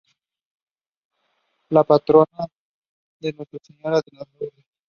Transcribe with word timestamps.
La 1.69 1.83
patrona 1.83 2.47
es 3.19 3.35
Nuestra 3.35 3.59
Señora 3.61 3.97
de 3.97 4.17
Lourdes. 4.17 4.65